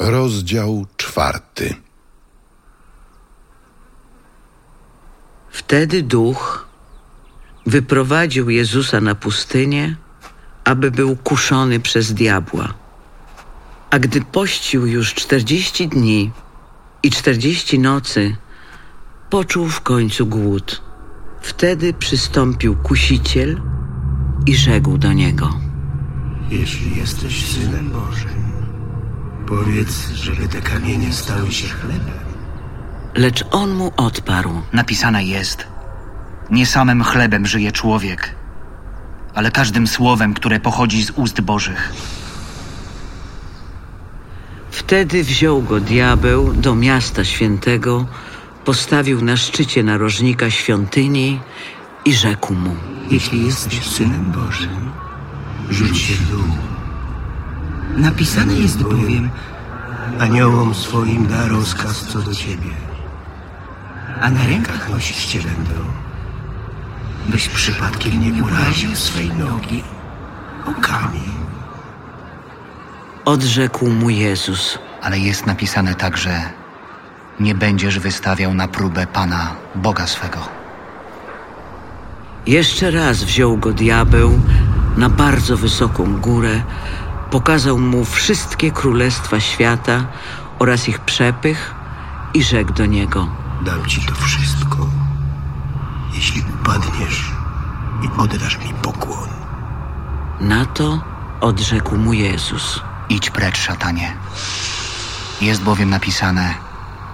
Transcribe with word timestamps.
Rozdział 0.00 0.86
czwarty. 0.96 1.74
Wtedy 5.50 6.02
duch 6.02 6.68
wyprowadził 7.66 8.50
Jezusa 8.50 9.00
na 9.00 9.14
pustynię, 9.14 9.96
aby 10.64 10.90
był 10.90 11.16
kuszony 11.16 11.80
przez 11.80 12.14
diabła. 12.14 12.74
A 13.90 13.98
gdy 13.98 14.20
pościł 14.20 14.86
już 14.86 15.14
czterdzieści 15.14 15.88
dni 15.88 16.30
i 17.02 17.10
czterdzieści 17.10 17.78
nocy, 17.78 18.36
poczuł 19.30 19.68
w 19.68 19.80
końcu 19.80 20.26
głód. 20.26 20.82
Wtedy 21.40 21.94
przystąpił 21.94 22.76
kusiciel 22.76 23.60
i 24.46 24.56
rzekł 24.56 24.98
do 24.98 25.12
niego: 25.12 25.60
Jeśli 26.50 26.96
jesteś 26.96 27.46
synem 27.46 27.90
Bożym, 27.90 28.49
powiedz, 29.50 30.10
żeby 30.10 30.48
te 30.48 30.60
kamienie 30.62 31.12
stały 31.12 31.52
się 31.52 31.68
chlebem. 31.68 32.20
Lecz 33.14 33.44
on 33.50 33.70
mu 33.70 33.92
odparł: 33.96 34.62
Napisane 34.72 35.24
jest: 35.24 35.66
Nie 36.50 36.66
samym 36.66 37.04
chlebem 37.04 37.46
żyje 37.46 37.72
człowiek, 37.72 38.34
ale 39.34 39.50
każdym 39.50 39.86
słowem, 39.86 40.34
które 40.34 40.60
pochodzi 40.60 41.02
z 41.02 41.10
ust 41.10 41.40
Bożych. 41.40 41.92
Wtedy 44.70 45.24
wziął 45.24 45.62
go 45.62 45.80
diabeł 45.80 46.52
do 46.52 46.74
miasta 46.74 47.24
świętego, 47.24 48.06
postawił 48.64 49.22
na 49.22 49.36
szczycie 49.36 49.82
narożnika 49.82 50.50
świątyni 50.50 51.40
i 52.04 52.14
rzekł 52.14 52.54
mu: 52.54 52.76
Jeśli 53.10 53.46
jesteś 53.46 53.86
synem 53.86 54.32
Bożym, 54.32 54.90
rzuć 55.70 55.98
się 55.98 56.14
w 56.14 56.30
dół. 56.30 56.69
Napisane 58.00 58.54
jest 58.54 58.82
bowiem, 58.82 59.30
aniołom 60.20 60.74
swoim 60.74 61.26
da 61.26 61.48
rozkaz 61.48 62.06
co 62.06 62.18
do 62.18 62.34
ciebie, 62.34 62.70
a 64.20 64.30
na 64.30 64.46
rękach 64.46 64.90
nosić 64.90 65.24
cię 65.24 65.38
będą, 65.38 65.84
byś 67.28 67.48
przypadkiem 67.48 68.20
nie 68.20 68.42
uraził 68.44 68.96
swej 68.96 69.30
nogi 69.32 69.82
o 70.66 70.80
kamień. 70.80 71.30
Odrzekł 73.24 73.86
mu 73.90 74.10
Jezus: 74.10 74.78
Ale 75.02 75.18
jest 75.18 75.46
napisane 75.46 75.94
także: 75.94 76.40
Nie 77.40 77.54
będziesz 77.54 77.98
wystawiał 77.98 78.54
na 78.54 78.68
próbę 78.68 79.06
Pana, 79.06 79.54
Boga 79.74 80.06
swego. 80.06 80.38
Jeszcze 82.46 82.90
raz 82.90 83.24
wziął 83.24 83.56
go 83.56 83.72
diabeł 83.72 84.40
na 84.96 85.08
bardzo 85.08 85.56
wysoką 85.56 86.20
górę, 86.20 86.62
pokazał 87.30 87.78
mu 87.78 88.04
wszystkie 88.04 88.70
królestwa 88.70 89.40
świata 89.40 90.04
oraz 90.58 90.88
ich 90.88 90.98
przepych 91.00 91.74
i 92.34 92.42
rzekł 92.42 92.72
do 92.72 92.86
niego: 92.86 93.28
Dam 93.64 93.86
ci 93.86 94.06
to 94.06 94.14
wszystko, 94.14 94.86
jeśli 96.14 96.42
upadniesz 96.54 97.32
i 98.02 98.20
oddasz 98.20 98.58
mi 98.58 98.74
pokłon. 98.74 99.28
Na 100.40 100.64
to 100.64 101.00
odrzekł 101.40 101.96
mu 101.96 102.12
Jezus: 102.12 102.80
Idź 103.08 103.30
precz, 103.30 103.58
szatanie. 103.58 104.16
Jest 105.40 105.62
bowiem 105.62 105.90
napisane: 105.90 106.54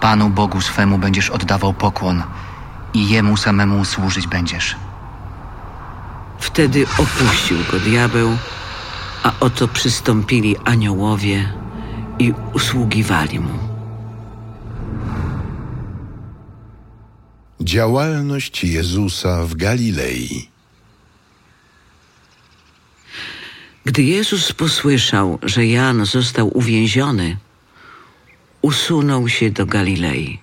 Panu 0.00 0.30
Bogu 0.30 0.60
swemu 0.60 0.98
będziesz 0.98 1.30
oddawał 1.30 1.72
pokłon 1.72 2.22
i 2.94 3.08
jemu 3.08 3.36
samemu 3.36 3.84
służyć 3.84 4.26
będziesz. 4.26 4.76
Wtedy 6.38 6.86
opuścił 6.98 7.58
go 7.72 7.78
diabeł, 7.80 8.36
a 9.24 9.32
oto 9.40 9.68
przystąpili 9.68 10.56
aniołowie 10.64 11.52
i 12.18 12.32
usługiwali 12.52 13.40
mu. 13.40 13.58
Działalność 17.60 18.64
Jezusa 18.64 19.44
w 19.44 19.54
Galilei. 19.54 20.48
Gdy 23.84 24.02
Jezus 24.02 24.52
posłyszał, 24.52 25.38
że 25.42 25.66
Jan 25.66 26.06
został 26.06 26.58
uwięziony, 26.58 27.36
usunął 28.62 29.28
się 29.28 29.50
do 29.50 29.66
Galilei. 29.66 30.38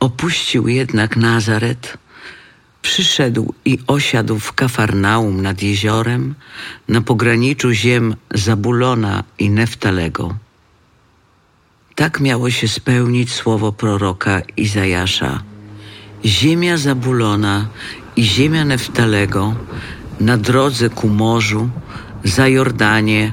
Opuścił 0.00 0.68
jednak 0.68 1.16
Nazaret, 1.16 1.98
przyszedł 2.82 3.54
i 3.64 3.78
osiadł 3.86 4.38
w 4.38 4.52
Kafarnaum 4.52 5.42
nad 5.42 5.62
jeziorem 5.62 6.34
na 6.88 7.00
pograniczu 7.00 7.72
ziem 7.72 8.16
Zabulona 8.34 9.24
i 9.38 9.50
Neftalego. 9.50 10.34
Tak 11.94 12.20
miało 12.20 12.50
się 12.50 12.68
spełnić 12.68 13.32
słowo 13.32 13.72
proroka 13.72 14.40
Izajasza. 14.56 15.42
Ziemia 16.24 16.76
Zabulona 16.76 17.68
i 18.16 18.24
ziemia 18.24 18.64
Neftalego 18.64 19.54
na 20.20 20.36
drodze 20.36 20.90
ku 20.90 21.08
morzu, 21.08 21.70
za 22.24 22.48
Jordanie, 22.48 23.32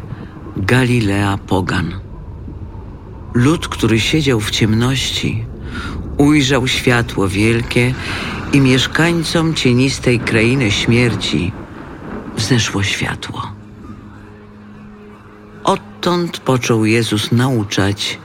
Galilea 0.58 1.38
Pogan. 1.38 2.00
Lud, 3.34 3.68
który 3.68 4.00
siedział 4.00 4.40
w 4.40 4.52
ciemności, 4.52 5.46
ujrzał 6.18 6.68
światło 6.68 7.28
wielkie 7.28 7.94
i 8.54 8.62
mieszkańcom 8.62 9.54
cienistej 9.54 10.20
krainy 10.20 10.72
śmierci 10.72 11.52
wzeszło 12.36 12.84
światło. 12.84 13.52
Odtąd 15.64 16.40
począł 16.40 16.86
Jezus 16.86 17.32
nauczać 17.32 18.20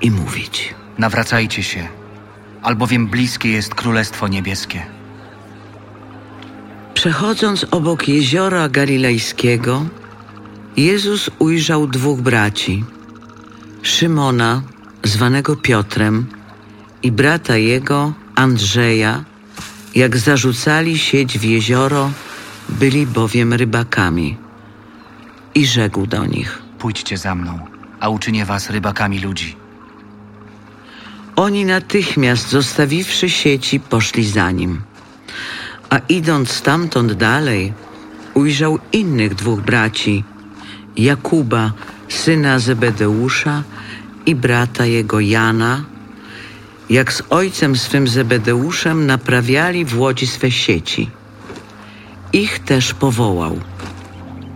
i 0.00 0.10
mówić. 0.10 0.74
Nawracajcie 0.98 1.62
się, 1.62 1.88
albowiem 2.62 3.06
bliskie 3.06 3.48
jest 3.48 3.74
Królestwo 3.74 4.28
Niebieskie. 4.28 4.86
Przechodząc 6.94 7.66
obok 7.70 8.08
jeziora 8.08 8.68
galilejskiego, 8.68 9.86
Jezus 10.76 11.30
ujrzał 11.38 11.86
dwóch 11.86 12.20
braci: 12.20 12.84
Szymona, 13.82 14.62
zwanego 15.04 15.56
Piotrem, 15.56 16.26
i 17.02 17.12
brata 17.12 17.56
jego, 17.56 18.12
Andrzeja. 18.34 19.24
Jak 19.94 20.16
zarzucali 20.16 20.98
sieć 20.98 21.38
w 21.38 21.44
jezioro, 21.44 22.10
byli 22.68 23.06
bowiem 23.06 23.54
rybakami. 23.54 24.36
I 25.54 25.66
rzekł 25.66 26.06
do 26.06 26.26
nich: 26.26 26.62
Pójdźcie 26.78 27.18
za 27.18 27.34
mną, 27.34 27.58
a 28.00 28.08
uczynię 28.08 28.44
was 28.44 28.70
rybakami 28.70 29.18
ludzi. 29.18 29.56
Oni 31.36 31.64
natychmiast, 31.64 32.48
zostawiwszy 32.50 33.30
sieci, 33.30 33.80
poszli 33.80 34.28
za 34.28 34.50
nim. 34.50 34.82
A 35.90 35.98
idąc 35.98 36.50
stamtąd 36.50 37.12
dalej, 37.12 37.72
ujrzał 38.34 38.78
innych 38.92 39.34
dwóch 39.34 39.60
braci: 39.60 40.24
Jakuba, 40.96 41.72
syna 42.08 42.58
Zebedeusza, 42.58 43.62
i 44.26 44.34
brata 44.34 44.86
jego 44.86 45.20
Jana, 45.20 45.84
jak 46.90 47.12
z 47.12 47.22
ojcem 47.30 47.76
swym 47.76 48.08
Zebedeuszem 48.08 49.06
naprawiali 49.06 49.84
w 49.84 49.98
łodzi 49.98 50.26
swe 50.26 50.50
sieci. 50.50 51.10
Ich 52.32 52.58
też 52.58 52.94
powołał, 52.94 53.60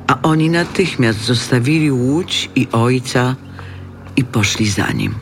a 0.07 0.19
oni 0.23 0.51
natychmiast 0.51 1.21
zostawili 1.21 1.93
łódź 1.93 2.51
i 2.57 2.69
ojca 2.73 3.37
i 4.17 4.25
poszli 4.25 4.71
za 4.71 4.93
nim. 4.93 5.15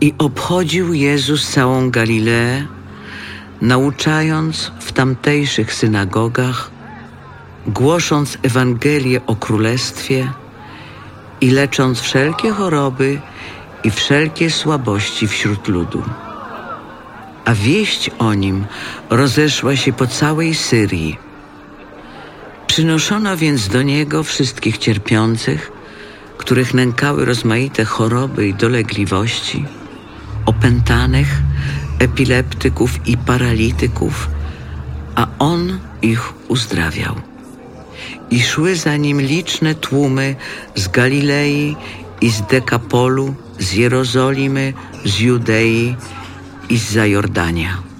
I 0.00 0.14
obchodził 0.18 0.94
Jezus 0.94 1.50
całą 1.50 1.90
Galileę, 1.90 2.66
nauczając 3.60 4.72
w 4.80 4.92
tamtejszych 4.92 5.74
synagogach, 5.74 6.70
głosząc 7.66 8.38
Ewangelię 8.42 9.26
o 9.26 9.36
Królestwie 9.36 10.32
i 11.40 11.50
lecząc 11.50 12.00
wszelkie 12.00 12.50
choroby 12.50 13.20
i 13.84 13.90
wszelkie 13.90 14.50
słabości 14.50 15.28
wśród 15.28 15.68
ludu. 15.68 16.02
A 17.44 17.54
wieść 17.54 18.10
o 18.18 18.34
nim 18.34 18.66
rozeszła 19.10 19.76
się 19.76 19.92
po 19.92 20.06
całej 20.06 20.54
Syrii. 20.54 21.18
Przynoszono 22.66 23.36
więc 23.36 23.68
do 23.68 23.82
niego 23.82 24.22
wszystkich 24.22 24.78
cierpiących, 24.78 25.72
których 26.38 26.74
nękały 26.74 27.24
rozmaite 27.24 27.84
choroby 27.84 28.48
i 28.48 28.54
dolegliwości, 28.54 29.64
opętanych, 30.46 31.42
epileptyków 31.98 33.06
i 33.06 33.16
paralityków, 33.16 34.28
a 35.14 35.26
on 35.38 35.78
ich 36.02 36.32
uzdrawiał. 36.48 37.14
I 38.30 38.42
szły 38.42 38.76
za 38.76 38.96
nim 38.96 39.20
liczne 39.20 39.74
tłumy 39.74 40.36
z 40.74 40.88
Galilei 40.88 41.76
i 42.20 42.30
z 42.30 42.42
Dekapolu, 42.42 43.34
z 43.62 43.72
Jerozolimy, 43.72 44.72
z 45.04 45.20
Judei 45.20 45.96
i 46.68 46.78
z 46.78 46.90
Zajordania. 46.92 47.91